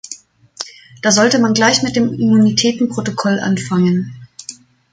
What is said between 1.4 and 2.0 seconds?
gleich mit